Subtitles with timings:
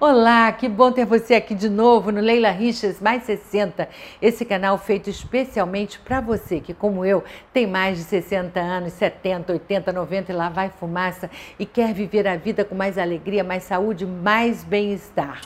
[0.00, 3.88] Olá, que bom ter você aqui de novo no Leila Riches Mais 60,
[4.22, 9.52] esse canal feito especialmente para você que, como eu, tem mais de 60 anos, 70,
[9.54, 13.64] 80, 90 e lá vai fumaça e quer viver a vida com mais alegria, mais
[13.64, 15.40] saúde, mais bem-estar.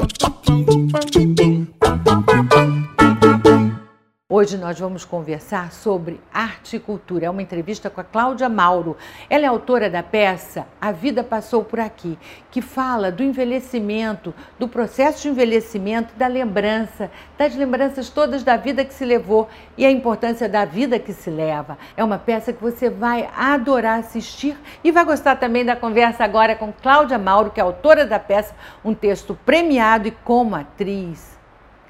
[4.35, 7.27] Hoje nós vamos conversar sobre arte e cultura.
[7.27, 8.97] É uma entrevista com a Cláudia Mauro.
[9.29, 12.19] Ela é autora da peça A Vida Passou por Aqui,
[12.51, 18.87] que fala do envelhecimento, do processo de envelhecimento, da lembrança, das lembranças todas da vida
[18.87, 21.77] que se levou e a importância da vida que se leva.
[21.95, 26.57] É uma peça que você vai adorar assistir e vai gostar também da conversa agora
[26.57, 31.39] com Cláudia Mauro, que é autora da peça, um texto premiado e como atriz.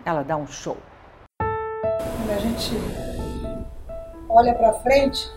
[0.05, 0.77] Ela dá um show
[2.33, 2.73] a gente
[4.29, 5.31] olha para frente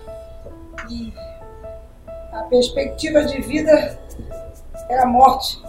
[0.89, 1.13] e
[2.31, 3.99] a perspectiva de vida
[4.89, 5.61] é a morte.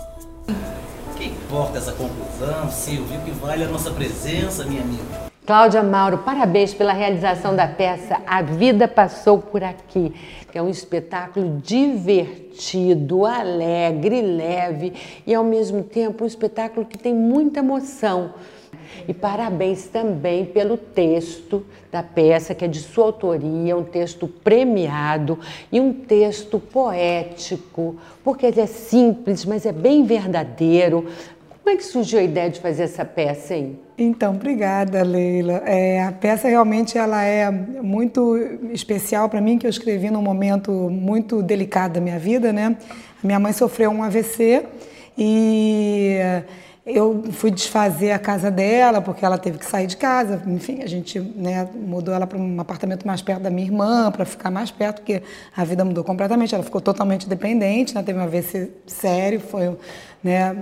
[1.17, 3.19] Que importa essa conclusão, Silvio?
[3.19, 5.27] O que vale a nossa presença, minha amiga?
[5.45, 10.13] Cláudia Mauro, parabéns pela realização da peça A Vida Passou por Aqui,
[10.51, 14.93] que é um espetáculo divertido, alegre, leve
[15.25, 18.35] e ao mesmo tempo um espetáculo que tem muita emoção.
[19.09, 25.39] E parabéns também pelo texto da peça, que é de sua autoria, um texto premiado
[25.71, 31.07] e um texto poético, porque ele é simples, mas é bem verdadeiro.
[31.67, 33.79] Como é que surgiu a ideia de fazer essa peça, hein?
[33.99, 35.63] Então, obrigada, Leila.
[35.67, 38.37] É, a peça realmente ela é muito
[38.73, 42.77] especial para mim, que eu escrevi num momento muito delicado da minha vida, né?
[43.23, 44.65] A minha mãe sofreu um AVC
[45.19, 46.19] e
[46.87, 50.41] eu fui desfazer a casa dela, porque ela teve que sair de casa.
[50.47, 54.25] Enfim, a gente né, mudou ela para um apartamento mais perto da minha irmã, para
[54.25, 55.21] ficar mais perto, porque
[55.57, 56.55] a vida mudou completamente.
[56.55, 59.77] Ela ficou totalmente dependente, né, teve uma AVC sério, foi
[60.23, 60.53] né,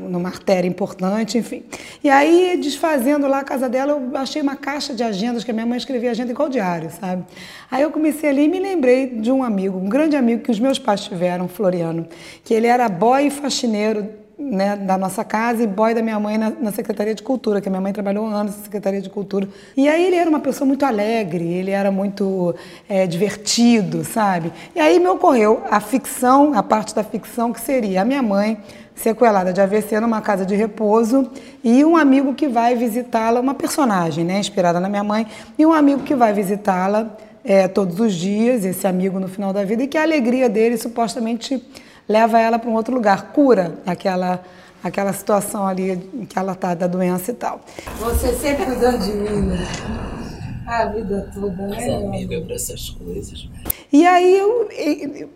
[0.00, 1.64] numa artéria importante, enfim.
[2.02, 5.54] E aí, desfazendo lá a casa dela, eu achei uma caixa de agendas, que a
[5.54, 7.24] minha mãe escrevia agenda igual diário, sabe?
[7.70, 10.60] Aí eu comecei ali e me lembrei de um amigo, um grande amigo que os
[10.60, 12.06] meus pais tiveram, Floriano,
[12.44, 16.50] que ele era boy faxineiro né, da nossa casa e boy da minha mãe na,
[16.50, 19.48] na, Secretaria de Cultura, que a minha mãe trabalhou anos na Secretaria de Cultura.
[19.76, 22.54] E aí ele era uma pessoa muito alegre, ele era muito
[22.88, 24.52] é, divertido, sabe?
[24.74, 28.58] E aí me ocorreu a ficção, a parte da ficção que seria a minha mãe
[28.94, 31.28] sequelada de AVC numa casa de repouso
[31.62, 35.26] e um amigo que vai visitá-la, uma personagem, né, inspirada na minha mãe,
[35.58, 39.64] e um amigo que vai visitá-la é, todos os dias, esse amigo no final da
[39.64, 41.62] vida, e que a alegria dele supostamente
[42.08, 44.42] leva ela para um outro lugar, cura aquela
[44.82, 45.96] aquela situação ali
[46.28, 47.60] que ela está da doença e tal.
[47.98, 49.66] Você sempre cuidando de mim, né?
[50.66, 51.76] A vida toda, né?
[51.78, 53.48] Essa amiga para essas coisas.
[53.90, 54.68] E aí eu,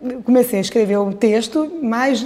[0.03, 2.25] eu comecei a escrever o texto, mas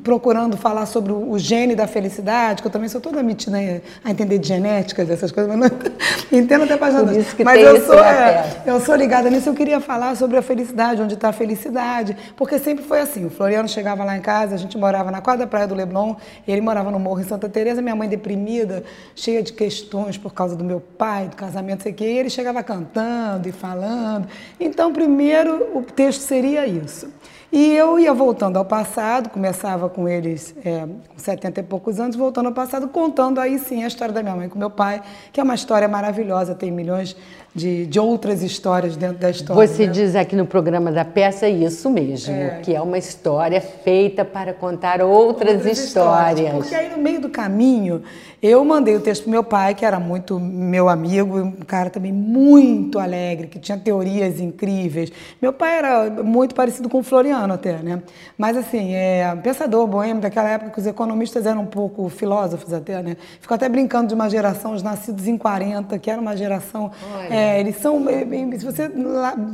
[0.00, 3.58] procurando falar sobre o gene da felicidade, que eu também sou toda metida
[4.02, 5.78] a entender de genética, dessas coisas, mas não
[6.32, 7.04] entendo até página
[7.44, 11.14] Mas eu sou, é, eu sou ligada nisso, eu queria falar sobre a felicidade, onde
[11.14, 13.26] está a felicidade, porque sempre foi assim.
[13.26, 16.14] O Floriano chegava lá em casa, a gente morava na quadra da praia do Leblon,
[16.48, 20.56] ele morava no morro em Santa Teresa, minha mãe deprimida, cheia de questões por causa
[20.56, 24.26] do meu pai, do casamento, sei que, e ele chegava cantando e falando.
[24.58, 27.08] Então, primeiro o texto seria isso.
[27.52, 32.16] E eu ia voltando ao passado, começava com eles é, com 70 e poucos anos,
[32.16, 35.38] voltando ao passado, contando aí sim a história da minha mãe com meu pai, que
[35.38, 37.14] é uma história maravilhosa, tem milhões
[37.54, 39.68] de, de outras histórias dentro da história.
[39.68, 39.92] Você né?
[39.92, 42.60] diz aqui no programa da peça isso mesmo, é.
[42.62, 46.38] que é uma história feita para contar outras, outras histórias.
[46.38, 46.54] histórias.
[46.54, 48.02] Porque aí no meio do caminho
[48.42, 52.12] eu mandei o texto para meu pai, que era muito meu amigo, um cara também
[52.12, 55.12] muito alegre, que tinha teorias incríveis.
[55.40, 58.02] Meu pai era muito parecido com o Floriano até, né?
[58.36, 63.02] Mas assim, é pensador boêmio daquela época que os economistas eram um pouco filósofos até,
[63.02, 63.16] né?
[63.40, 66.90] Ficou até brincando de uma geração, os nascidos em 40, que era uma geração...
[67.30, 68.08] É, eles são...
[68.08, 68.24] É,
[68.58, 68.90] se você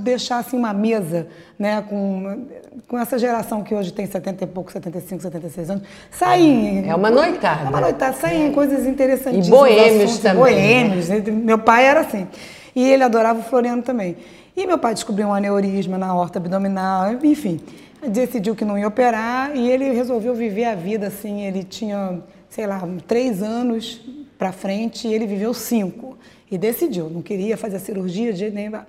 [0.02, 1.26] deixar assim uma mesa
[1.58, 2.46] né, com,
[2.86, 6.88] com essa geração que hoje tem 70 e pouco, 75, 76 anos, saem...
[6.88, 7.66] É uma noitada.
[7.66, 9.46] É uma noitada, saem coisas interessantíssimas.
[9.46, 10.38] E boêmios também.
[10.38, 11.08] Boêmios.
[11.08, 11.22] Né?
[11.30, 12.26] Meu pai era assim.
[12.74, 14.16] E ele adorava o Floriano também.
[14.58, 17.60] E meu pai descobriu um aneurisma na horta abdominal, enfim.
[18.04, 21.42] Decidiu que não ia operar e ele resolveu viver a vida assim.
[21.42, 22.20] Ele tinha,
[22.50, 24.00] sei lá, três anos
[24.36, 26.18] para frente e ele viveu cinco.
[26.50, 28.80] E decidiu, não queria fazer a cirurgia de nenhum.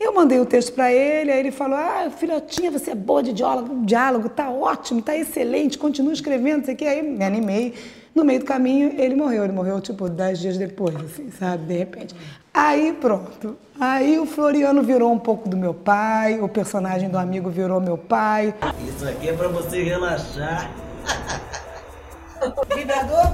[0.00, 3.34] Eu mandei o texto para ele, aí ele falou: Ah, filhotinha, você é boa de
[3.34, 6.86] diálogo, diálogo tá ótimo, tá excelente, continua escrevendo, isso aqui.
[6.86, 7.74] Aí me animei.
[8.14, 9.44] No meio do caminho, ele morreu.
[9.44, 11.64] Ele morreu, tipo, dez dias depois, assim, sabe?
[11.64, 12.14] De repente.
[12.52, 13.56] Aí, pronto.
[13.80, 17.96] Aí o Floriano virou um pouco do meu pai, o personagem do amigo virou meu
[17.96, 18.54] pai.
[18.86, 20.70] Isso aqui é para você relaxar.
[22.74, 23.30] Vibrador?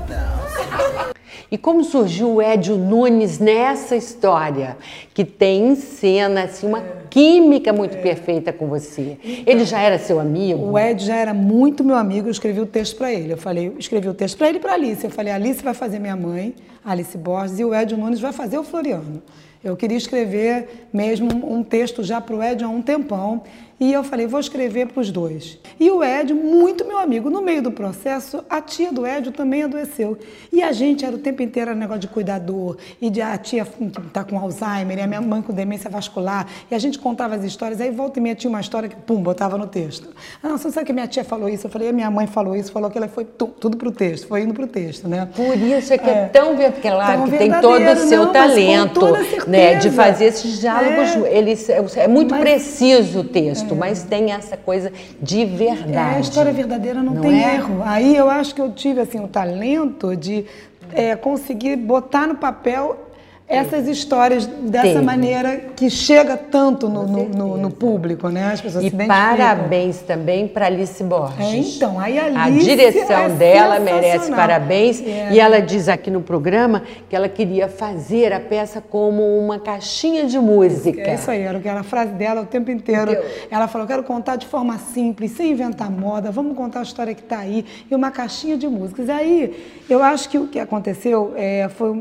[1.51, 4.77] E como surgiu o Edio Nunes nessa história,
[5.15, 9.17] que tem em cena assim, uma química muito perfeita com você?
[9.47, 10.73] Ele já era seu amigo?
[10.73, 13.33] O Ed já era muito meu amigo, eu escrevi o texto para ele.
[13.33, 15.05] Eu falei, eu escrevi o texto para ele e para Alice.
[15.05, 16.55] Eu falei, Alice vai fazer minha mãe,
[16.85, 19.23] Alice Borges, e o Ed Nunes vai fazer o Floriano.
[19.63, 23.43] Eu queria escrever mesmo um texto já para o Ed há um tempão.
[23.79, 25.59] E eu falei, vou escrever para os dois.
[25.79, 29.63] E o Edio, muito meu amigo, no meio do processo, a tia do Edio também
[29.65, 30.17] adoeceu.
[30.53, 33.67] E a gente era o tempo inteiro era negócio de cuidador, e de a tia
[34.07, 36.47] está com Alzheimer, e a minha mãe com demência vascular.
[36.71, 39.23] E a gente contava as histórias, aí volta e meia tinha uma história que, pum,
[39.23, 40.09] botava no texto.
[40.43, 41.67] Ah, você sabe que minha tia falou isso?
[41.67, 43.93] Eu falei, a minha mãe falou isso, falou que ela foi tu, tudo para o
[43.93, 45.29] texto, foi indo para o texto, né?
[45.35, 49.01] Por isso é que é, é tão claro que tem todo o seu não, talento,
[49.01, 51.25] certeza, né, de fazer esses diálogos.
[51.25, 53.77] É, Eles, é muito mas, preciso o texto, é.
[53.77, 55.93] mas tem essa coisa de verdade.
[55.93, 57.55] É, a história verdadeira não, não tem é?
[57.57, 57.83] erro.
[57.85, 60.45] Aí eu acho que eu tive assim o talento de
[60.93, 63.06] é, conseguir botar no papel
[63.49, 68.53] essas histórias dessa maneira que chega tanto no, no, no, no, público, né?
[68.53, 71.39] As pessoas e se parabéns também para Alice Borges.
[71.39, 75.29] É, então, aí a, a direção é dela merece parabéns é.
[75.33, 80.25] e ela diz aqui no programa que ela queria fazer a peça como uma caixinha
[80.25, 81.03] de música.
[81.03, 83.13] É isso aí, era aquela frase dela o tempo inteiro.
[83.13, 83.25] Deu.
[83.49, 87.23] Ela falou: quero contar de forma simples, sem inventar moda, vamos contar a história que
[87.23, 89.09] está aí e uma caixinha de músicas.
[89.09, 89.55] Aí
[89.89, 91.95] eu acho que o que aconteceu é, foi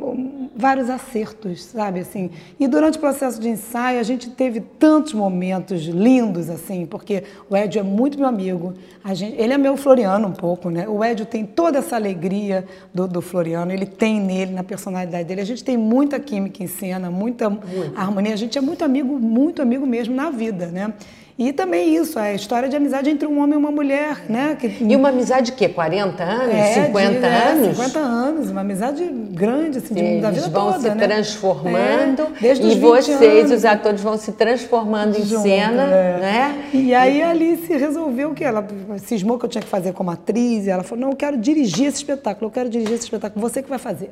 [0.55, 2.31] vários acertos sabe assim?
[2.59, 7.55] E durante o processo de ensaio a gente teve tantos momentos lindos assim, porque o
[7.55, 8.73] Edio é muito meu amigo.
[9.13, 10.87] Gente, ele é meu Floriano um pouco, né?
[10.87, 15.41] O Edio tem toda essa alegria do, do Floriano, ele tem nele na personalidade dele.
[15.41, 17.97] A gente tem muita química em cena, muita muito.
[17.97, 18.33] harmonia.
[18.33, 20.93] A gente é muito amigo, muito amigo mesmo na vida, né?
[21.37, 24.55] E também isso, a história de amizade entre um homem e uma mulher, né?
[24.57, 24.67] Que...
[24.81, 25.67] E uma amizade de quê?
[25.67, 26.55] 40 anos?
[26.55, 27.77] É, 50 de, é, anos?
[27.77, 31.07] 50 anos, uma amizade grande, assim, de, da vida vão toda, se né?
[31.07, 36.19] transformando é, e vocês, anos, os atores, vão se transformando em junto, cena, é.
[36.21, 36.69] né?
[36.73, 38.65] E aí a Alice resolveu que ela
[38.99, 41.87] cismou que eu tinha que fazer como atriz, e ela falou, não, eu quero dirigir
[41.87, 44.09] esse espetáculo, eu quero dirigir esse espetáculo, você que vai fazer.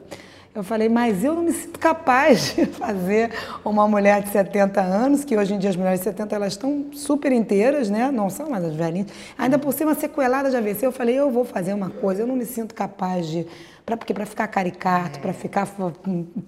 [0.56, 3.32] Eu falei, mas eu não me sinto capaz de fazer
[3.66, 6.86] uma mulher de 70 anos, que hoje em dia as mulheres de 70 elas estão
[6.94, 8.12] super inteiras, né?
[8.12, 9.08] Não são mais as velhinhas.
[9.36, 12.36] Ainda por cima sequelada de AVC, eu falei, eu vou fazer uma coisa, eu não
[12.36, 13.48] me sinto capaz de
[13.86, 15.68] Pra, porque para ficar caricato, para ficar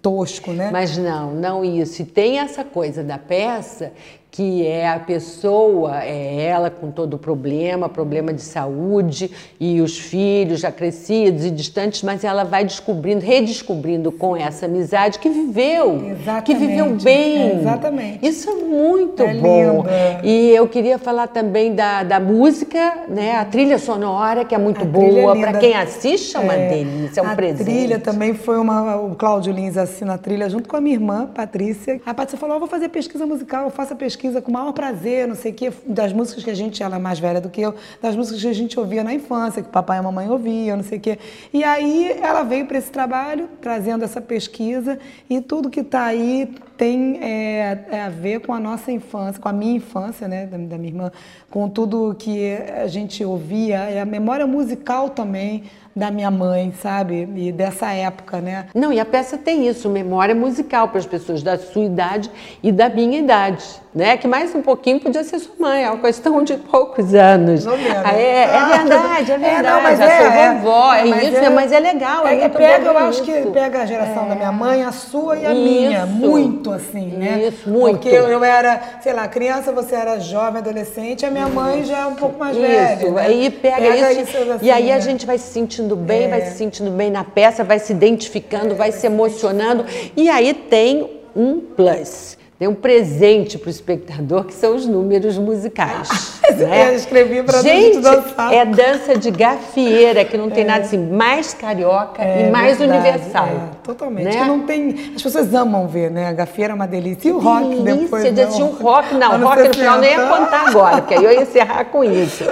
[0.02, 0.70] tosco, né?
[0.72, 2.02] Mas não, não isso.
[2.02, 3.92] E tem essa coisa da peça
[4.36, 9.98] que é a pessoa, é ela com todo o problema, problema de saúde e os
[9.98, 16.06] filhos já crescidos e distantes, mas ela vai descobrindo, redescobrindo com essa amizade que viveu,
[16.12, 16.44] exatamente.
[16.44, 17.38] que viveu bem.
[17.44, 18.28] É, exatamente.
[18.28, 19.78] Isso é muito é bom.
[19.78, 19.90] Lindo.
[19.90, 20.20] É.
[20.22, 23.38] E eu queria falar também da, da música, né?
[23.38, 27.22] A trilha sonora que é muito a boa é para quem assiste é uma delícia,
[27.22, 27.62] é um a presente.
[27.62, 30.95] A trilha também foi uma, o Cláudio Lins assina a trilha junto com a minha
[30.95, 32.01] irmã Patrícia.
[32.06, 34.72] A Patrícia falou: oh, "Vou fazer pesquisa musical, eu faço a pesquisa com o maior
[34.74, 37.50] prazer, não sei o quê, das músicas que a gente, ela é mais velha do
[37.50, 40.77] que eu, das músicas que a gente ouvia na infância, que papai e mamãe ouviam,
[40.77, 41.19] não sei o quê.
[41.54, 44.98] E aí ela veio para esse trabalho, trazendo essa pesquisa,
[45.30, 49.48] e tudo que está aí tem é, é, a ver com a nossa infância, com
[49.48, 51.12] a minha infância, né, da, da minha irmã,
[51.50, 55.63] com tudo que a gente ouvia, é a memória musical também,
[55.95, 57.25] da minha mãe, sabe?
[57.38, 58.65] E dessa época, né?
[58.75, 62.29] Não, e a peça tem isso, memória musical para as pessoas da sua idade
[62.62, 64.17] e da minha idade, né?
[64.17, 67.63] Que mais um pouquinho podia ser sua mãe, é uma questão de poucos anos.
[67.63, 67.74] Não.
[68.03, 69.67] Ah, é, é verdade, é verdade.
[69.67, 72.27] É, não, mas a é, sua é, vovó, é, mas isso, é, mas é legal.
[72.27, 75.46] É, é pega, eu acho que pega a geração da minha mãe, a sua e
[75.46, 77.48] a isso, minha, muito assim, né?
[77.48, 78.00] Isso, muito.
[78.00, 82.05] Porque eu, era, sei lá, criança, você era jovem, adolescente, a minha mãe já é
[82.05, 82.93] um pouco mais isso, velha.
[82.96, 83.22] Isso, né?
[83.22, 85.01] aí pega, pega isso, isso assim, e aí a né?
[85.01, 88.94] gente vai se sentindo bem, vai se sentindo bem na peça, vai se identificando, vai
[88.94, 89.86] se emocionando.
[90.15, 92.38] E aí tem um plus.
[92.58, 96.39] Tem um presente para o espectador, que são os números musicais.
[96.58, 96.88] né?
[96.88, 98.54] Eu escrevi para gente, dançar.
[98.54, 100.68] É dança de gafieira, que não tem é.
[100.68, 103.48] nada assim, mais carioca é, e mais verdade, universal.
[103.48, 104.24] É, totalmente.
[104.24, 104.32] Né?
[104.32, 106.30] Que não tem, as pessoas amam ver, né?
[106.30, 107.27] A gafieira é uma delícia.
[107.27, 108.24] E o rock delícia, depois.
[108.24, 109.13] Delícia, tinha um rock.
[109.15, 112.46] Não, rock no final nem ia contar agora, porque aí eu ia encerrar com isso.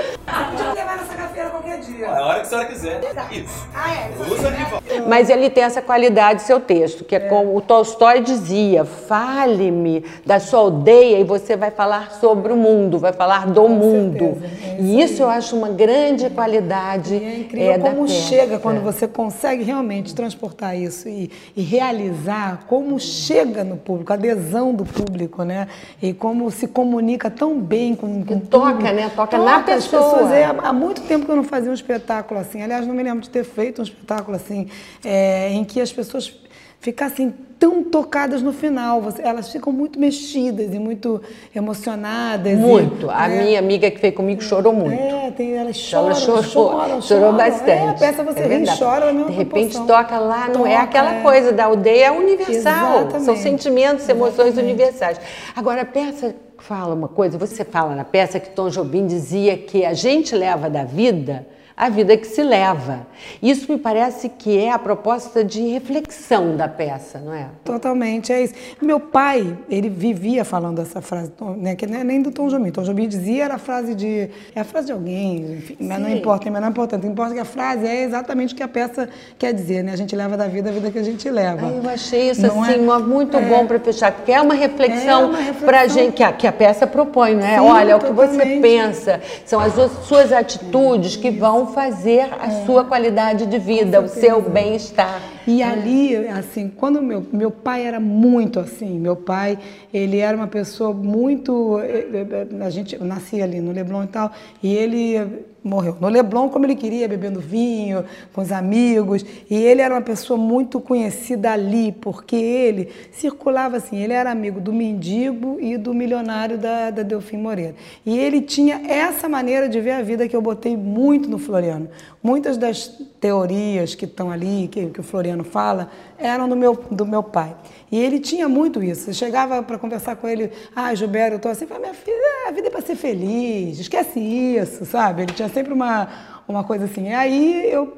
[2.05, 3.01] A hora que a senhora quiser.
[3.31, 3.67] Isso.
[3.73, 4.11] Ah, é?
[4.19, 4.83] Usa de volta.
[5.07, 10.39] Mas ele tem essa qualidade, seu texto, que é, como o Tolstói dizia: fale-me da
[10.39, 14.37] sua aldeia e você vai falar sobre o mundo, vai falar do Com mundo.
[14.39, 17.15] certeza, é e isso eu acho uma grande qualidade.
[17.15, 22.63] E é incrível é, como chega quando você consegue realmente transportar isso e, e realizar,
[22.67, 25.67] como chega no público, a adesão do público, né?
[26.01, 29.11] E como se comunica tão bem com, com toca, né?
[29.15, 30.03] Toca na as pessoa.
[30.03, 30.31] pessoas.
[30.31, 32.61] É, há muito tempo que eu não fazia um espetáculo assim.
[32.61, 34.67] Aliás, não me lembro de ter feito um espetáculo assim,
[35.03, 36.33] é, em que as pessoas
[36.79, 39.01] ficassem tão tocadas no final.
[39.19, 41.21] Elas ficam muito mexidas e muito
[41.55, 42.57] emocionadas.
[42.57, 43.05] Muito.
[43.05, 45.01] E, a é, minha amiga que veio comigo chorou muito.
[45.01, 47.69] É, tem, elas choram, ela chorou, choram, chorou bastante.
[47.71, 50.67] É, a peça você é ri e chora na mesma De repente toca lá, não
[50.67, 51.21] é Toca, aquela é.
[51.21, 52.99] coisa da aldeia, é universal.
[52.99, 53.25] Exatamente.
[53.25, 54.73] São sentimentos, emoções Exatamente.
[54.73, 55.21] universais.
[55.55, 59.85] Agora, a peça fala uma coisa, você fala na peça que Tom Jobim dizia que
[59.85, 63.05] a gente leva da vida a vida que se leva.
[63.41, 67.47] Isso me parece que é a proposta de reflexão da peça, não é?
[67.63, 68.53] Totalmente, é isso.
[68.81, 72.69] Meu pai, ele vivia falando essa frase, né, que não é nem do Tom Jobim.
[72.71, 74.29] Tom Jobim dizia era a frase de.
[74.55, 77.07] É a frase de alguém, enfim, mas não importa, mas não é importante.
[77.07, 79.93] Importa que a frase é exatamente o que a peça quer dizer, né?
[79.93, 81.65] A gente leva da vida a vida que a gente leva.
[81.67, 82.77] Ai, eu achei isso Não assim é?
[82.99, 85.89] muito bom para fechar, porque é uma reflexão, É uma reflexão.
[85.89, 87.55] gente que a, que a peça propõe, não é?
[87.57, 88.61] Sim, Olha, o que você totalmente.
[88.61, 89.73] pensa, são as
[90.05, 95.21] suas atitudes que vão fazer a sua qualidade de vida, o seu bem-estar.
[95.45, 99.57] E ali, assim, quando meu, meu pai era muito assim, meu pai,
[99.93, 101.79] ele era uma pessoa muito.
[101.81, 106.09] eh, eh, A gente, eu nasci ali no Leblon e tal, e ele morreu no
[106.09, 108.03] Leblon como ele queria, bebendo vinho,
[108.33, 113.97] com os amigos, e ele era uma pessoa muito conhecida ali, porque ele circulava assim,
[113.97, 117.75] ele era amigo do mendigo e do milionário da, da Delfim Moreira.
[118.05, 121.89] E ele tinha essa maneira de ver a vida que eu botei muito no Floriano.
[122.23, 122.87] Muitas das
[123.19, 127.53] teorias que estão ali, que, que o Floriano fala, eram do meu, do meu pai.
[127.91, 129.09] E ele tinha muito isso.
[129.09, 132.67] Eu chegava para conversar com ele, ah, Gilberto, eu tô assim, minha filha, a vida
[132.67, 135.23] é para ser feliz, esquece isso, sabe?
[135.23, 136.07] Ele tinha sempre uma,
[136.47, 137.09] uma coisa assim.
[137.09, 137.91] E aí eu,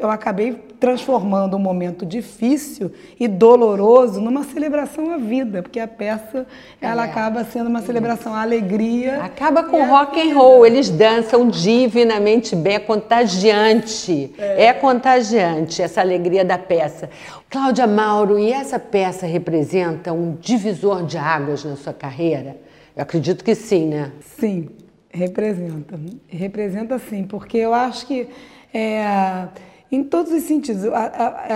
[0.00, 6.46] eu acabei transformando um momento difícil e doloroso numa celebração à vida, porque a peça,
[6.80, 7.08] ela É.
[7.08, 9.22] acaba sendo uma celebração à alegria.
[9.22, 14.72] Acaba com rock and roll, eles dançam divinamente bem, é contagiante, é.
[14.72, 17.08] contagiante essa alegria da peça.
[17.48, 22.56] Cláudia Mauro, e essa peça representa um divisor de águas na sua carreira?
[22.94, 24.12] Eu acredito que sim, né?
[24.20, 24.68] Sim,
[25.10, 25.98] representa.
[26.28, 28.28] Representa sim, porque eu acho que
[28.74, 29.46] é,
[29.90, 30.82] em todos os sentidos.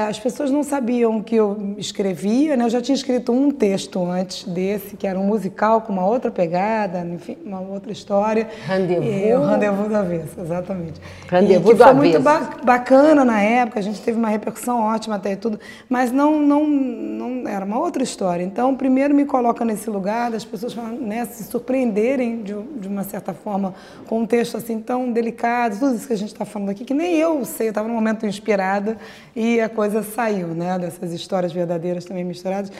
[0.08, 2.64] As pessoas não sabiam que eu escrevia, né?
[2.64, 6.30] Eu já tinha escrito um texto antes desse, que era um musical com uma outra
[6.30, 8.48] pegada, enfim, uma outra história.
[8.66, 9.40] Rendezvous.
[9.40, 11.00] O Rendezvous do Avesso, exatamente.
[11.28, 15.16] Rendezvous que do foi muito ba- bacana na época, a gente teve uma repercussão ótima
[15.16, 15.58] até e tudo,
[15.88, 18.44] mas não, não, não era uma outra história.
[18.44, 23.34] Então, primeiro me coloca nesse lugar das pessoas né, se surpreenderem de, de uma certa
[23.34, 23.74] forma
[24.06, 26.94] com um texto assim tão delicado, tudo isso que a gente está falando aqui, que
[26.94, 28.96] nem eu sei, eu estava num momento inspirada
[29.34, 32.70] e a coisa saiu, né, dessas histórias verdadeiras também misturadas.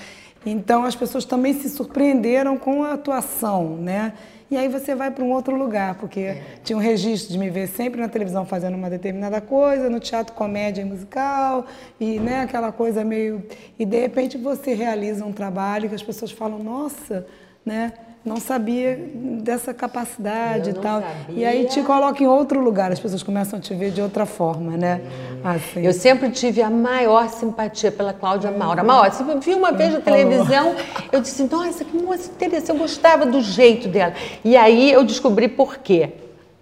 [0.44, 4.14] Então, as pessoas também se surpreenderam com a atuação, né?
[4.50, 7.68] E aí você vai para um outro lugar, porque tinha um registro de me ver
[7.68, 11.66] sempre na televisão fazendo uma determinada coisa, no teatro comédia e musical,
[12.00, 13.44] e né, aquela coisa meio.
[13.78, 17.26] E de repente você realiza um trabalho que as pessoas falam, nossa,
[17.64, 17.92] né?
[18.24, 18.98] Não sabia
[19.40, 21.00] dessa capacidade e tal.
[21.00, 21.34] sabia.
[21.34, 24.26] E aí te coloca em outro lugar, as pessoas começam a te ver de outra
[24.26, 25.00] forma, né?
[25.44, 25.84] Assim.
[25.84, 28.80] Eu sempre tive a maior simpatia pela Cláudia Mauro.
[28.80, 30.74] A maior, se eu vi uma vez na televisão,
[31.10, 34.12] eu disse, nossa, que moça interessante, eu gostava do jeito dela.
[34.44, 36.10] E aí eu descobri por quê.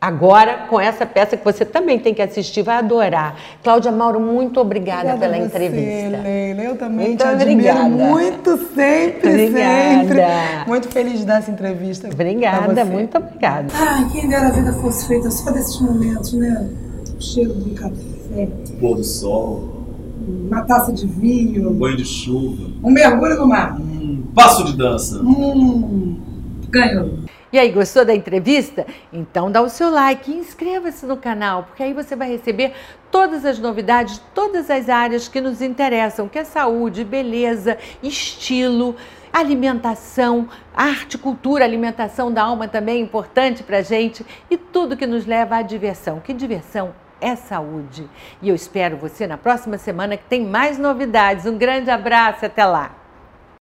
[0.00, 3.34] Agora, com essa peça que você também tem que assistir, vai adorar.
[3.64, 6.22] Cláudia Mauro, muito obrigada, Obrigada pela você, entrevista.
[6.22, 6.62] Leila.
[6.62, 7.88] Eu também Muito te admiro obrigada.
[7.88, 10.06] muito, sempre, Obrigada.
[10.06, 10.22] sempre.
[10.68, 12.08] Muito feliz de dar essa entrevista.
[12.12, 12.84] Obrigada, você.
[12.84, 13.66] muito obrigada.
[13.74, 16.68] Ai, quem dera a vida fosse feita só desses momentos, né?
[17.18, 17.68] O cheiro do
[18.28, 19.86] café, Pôr do sol,
[20.26, 23.78] uma taça de vinho, banho de chuva, um mergulho no mar.
[23.80, 25.20] um passo de dança.
[25.20, 26.20] Hum,
[26.68, 27.18] ganhou.
[27.50, 28.86] E aí, gostou da entrevista?
[29.10, 32.74] Então dá o seu like e inscreva-se no canal, porque aí você vai receber
[33.10, 38.94] todas as novidades, todas as áreas que nos interessam, que é saúde, beleza, estilo,
[39.32, 45.24] alimentação, arte, cultura, alimentação da alma também é importante pra gente e tudo que nos
[45.24, 46.20] leva à diversão.
[46.20, 48.08] Que diversão é saúde.
[48.42, 51.46] E eu espero você na próxima semana que tem mais novidades.
[51.46, 52.97] Um grande abraço, até lá.